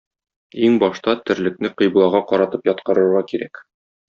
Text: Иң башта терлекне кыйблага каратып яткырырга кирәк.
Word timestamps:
Иң 0.67 0.79
башта 0.83 1.13
терлекне 1.31 1.71
кыйблага 1.83 2.23
каратып 2.33 2.67
яткырырга 2.71 3.23
кирәк. 3.33 3.63